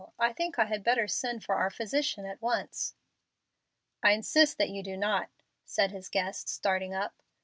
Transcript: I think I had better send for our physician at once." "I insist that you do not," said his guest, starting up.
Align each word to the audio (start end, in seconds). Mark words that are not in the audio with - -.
I 0.17 0.33
think 0.33 0.57
I 0.57 0.65
had 0.65 0.83
better 0.83 1.07
send 1.07 1.43
for 1.43 1.53
our 1.53 1.69
physician 1.69 2.25
at 2.25 2.41
once." 2.41 2.95
"I 4.01 4.13
insist 4.13 4.57
that 4.57 4.71
you 4.71 4.81
do 4.81 4.97
not," 4.97 5.29
said 5.63 5.91
his 5.91 6.09
guest, 6.09 6.49
starting 6.49 6.91
up. 6.95 7.21